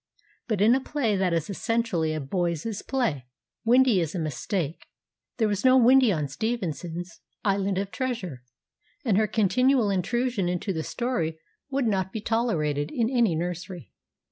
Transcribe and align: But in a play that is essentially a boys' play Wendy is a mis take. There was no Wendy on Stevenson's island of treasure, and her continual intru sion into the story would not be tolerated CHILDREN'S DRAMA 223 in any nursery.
But 0.47 0.61
in 0.61 0.73
a 0.73 0.79
play 0.81 1.15
that 1.15 1.31
is 1.31 1.47
essentially 1.47 2.11
a 2.15 2.19
boys' 2.19 2.81
play 2.81 3.27
Wendy 3.63 3.99
is 3.99 4.15
a 4.15 4.19
mis 4.19 4.47
take. 4.47 4.87
There 5.37 5.47
was 5.47 5.63
no 5.63 5.77
Wendy 5.77 6.11
on 6.11 6.27
Stevenson's 6.27 7.19
island 7.45 7.77
of 7.77 7.91
treasure, 7.91 8.41
and 9.05 9.15
her 9.19 9.27
continual 9.27 9.89
intru 9.89 10.27
sion 10.31 10.49
into 10.49 10.73
the 10.73 10.81
story 10.81 11.37
would 11.69 11.85
not 11.85 12.11
be 12.11 12.19
tolerated 12.19 12.89
CHILDREN'S 12.89 13.09
DRAMA 13.09 13.09
223 13.09 13.13
in 13.13 13.25
any 13.25 13.35
nursery. 13.35 13.91